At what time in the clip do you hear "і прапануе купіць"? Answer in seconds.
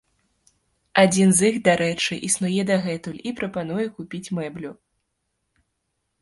3.33-4.33